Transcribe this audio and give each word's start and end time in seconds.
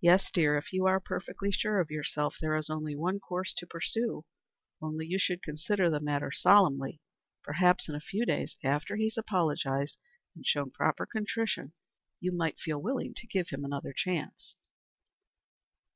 "Yes, 0.00 0.30
dear, 0.30 0.56
if 0.56 0.72
you 0.72 0.86
are 0.86 1.00
perfectly 1.00 1.50
sure 1.50 1.80
of 1.80 1.90
yourself, 1.90 2.36
there 2.40 2.54
is 2.54 2.70
only 2.70 2.94
one 2.94 3.18
course 3.18 3.52
to 3.54 3.66
pursue. 3.66 4.24
Only 4.80 5.04
you 5.08 5.18
should 5.18 5.42
consider 5.42 5.90
the 5.90 5.98
matter 5.98 6.30
solemnly. 6.30 7.00
Perhaps 7.42 7.88
in 7.88 7.96
a 7.96 8.00
few 8.00 8.24
days, 8.24 8.56
after 8.62 8.94
he 8.94 9.02
has 9.06 9.18
apologized 9.18 9.96
and 10.36 10.46
shown 10.46 10.70
proper 10.70 11.06
contrition, 11.06 11.72
you 12.20 12.30
might 12.30 12.60
feel 12.60 12.80
willing 12.80 13.14
to 13.14 13.26
give 13.26 13.48
him 13.48 13.64
another 13.64 13.92
chance." 13.92 14.54